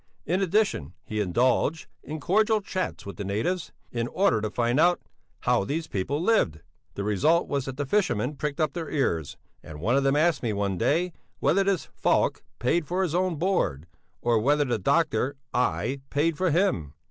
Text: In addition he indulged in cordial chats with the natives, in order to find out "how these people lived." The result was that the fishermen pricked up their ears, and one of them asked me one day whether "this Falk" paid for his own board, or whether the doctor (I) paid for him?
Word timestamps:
In 0.25 0.41
addition 0.41 0.93
he 1.03 1.21
indulged 1.21 1.85
in 2.01 2.19
cordial 2.19 2.59
chats 2.59 3.05
with 3.05 3.17
the 3.17 3.23
natives, 3.23 3.71
in 3.91 4.07
order 4.07 4.41
to 4.41 4.49
find 4.49 4.79
out 4.79 4.99
"how 5.41 5.63
these 5.63 5.85
people 5.85 6.19
lived." 6.19 6.61
The 6.95 7.03
result 7.03 7.47
was 7.47 7.65
that 7.65 7.77
the 7.77 7.85
fishermen 7.85 8.33
pricked 8.35 8.59
up 8.59 8.73
their 8.73 8.89
ears, 8.89 9.37
and 9.61 9.79
one 9.79 9.95
of 9.95 10.03
them 10.03 10.15
asked 10.15 10.41
me 10.41 10.53
one 10.53 10.79
day 10.79 11.13
whether 11.37 11.63
"this 11.63 11.85
Falk" 11.93 12.41
paid 12.57 12.87
for 12.87 13.03
his 13.03 13.13
own 13.13 13.35
board, 13.35 13.85
or 14.23 14.39
whether 14.39 14.65
the 14.65 14.79
doctor 14.79 15.35
(I) 15.53 16.01
paid 16.09 16.35
for 16.35 16.49
him? 16.49 16.95